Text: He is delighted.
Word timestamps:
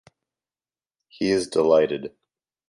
He 1.09 1.29
is 1.29 1.45
delighted. 1.47 2.15